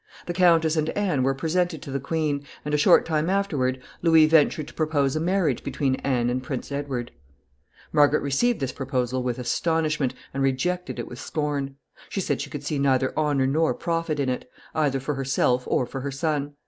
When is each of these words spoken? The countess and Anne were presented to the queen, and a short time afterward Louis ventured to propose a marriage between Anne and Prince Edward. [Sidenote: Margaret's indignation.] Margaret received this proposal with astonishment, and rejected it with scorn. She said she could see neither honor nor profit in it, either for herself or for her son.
The 0.25 0.33
countess 0.33 0.75
and 0.75 0.89
Anne 0.97 1.21
were 1.21 1.35
presented 1.35 1.83
to 1.83 1.91
the 1.91 1.99
queen, 1.99 2.43
and 2.65 2.73
a 2.73 2.77
short 2.79 3.05
time 3.05 3.29
afterward 3.29 3.79
Louis 4.01 4.25
ventured 4.25 4.67
to 4.69 4.73
propose 4.73 5.15
a 5.15 5.19
marriage 5.19 5.63
between 5.63 5.93
Anne 5.97 6.27
and 6.31 6.41
Prince 6.41 6.71
Edward. 6.71 7.11
[Sidenote: 7.13 7.73
Margaret's 7.93 8.41
indignation.] 8.43 8.49
Margaret 8.49 8.57
received 8.57 8.59
this 8.61 8.75
proposal 8.75 9.21
with 9.21 9.37
astonishment, 9.37 10.13
and 10.33 10.41
rejected 10.41 10.97
it 10.97 11.07
with 11.07 11.19
scorn. 11.19 11.75
She 12.09 12.19
said 12.19 12.41
she 12.41 12.49
could 12.49 12.63
see 12.63 12.79
neither 12.79 13.13
honor 13.15 13.45
nor 13.45 13.75
profit 13.75 14.19
in 14.19 14.29
it, 14.29 14.49
either 14.73 14.99
for 14.99 15.13
herself 15.13 15.65
or 15.67 15.85
for 15.85 16.01
her 16.01 16.11
son. 16.11 16.55